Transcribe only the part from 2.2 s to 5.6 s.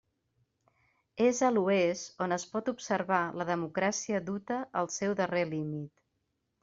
on es pot observar la democràcia duta al seu darrer